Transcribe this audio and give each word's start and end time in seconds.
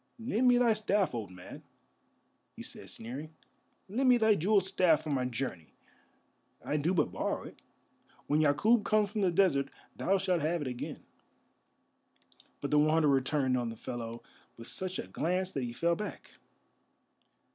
"Lend 0.17 0.47
me 0.47 0.57
thy 0.57 0.73
staff, 0.73 1.13
old 1.13 1.29
man," 1.29 1.61
he 2.55 2.63
said, 2.63 2.89
sneering; 2.89 3.35
"lend 3.87 4.09
me 4.09 4.17
thy 4.17 4.33
jewelled 4.33 4.63
staff 4.65 5.03
for 5.03 5.11
my 5.11 5.25
journey. 5.25 5.75
I 6.65 6.77
do 6.77 6.95
but 6.95 7.11
borrow 7.11 7.43
it; 7.43 7.61
when 8.25 8.39
Yakûb 8.41 8.83
comes 8.83 9.11
from 9.11 9.21
the 9.21 9.29
desert 9.29 9.69
thou 9.95 10.17
shalt 10.17 10.41
have 10.41 10.61
it 10.63 10.67
again." 10.67 11.03
But 12.61 12.71
the 12.71 12.79
Wanderer 12.79 13.21
turned 13.21 13.55
on 13.55 13.69
the 13.69 13.75
fellow 13.75 14.23
with 14.57 14.67
such 14.67 14.97
a 14.97 15.05
glance 15.05 15.51
that 15.51 15.61
he 15.65 15.71
fell 15.71 15.95
back. 15.95 16.31